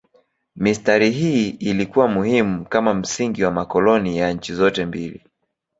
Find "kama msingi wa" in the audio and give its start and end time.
2.65-3.51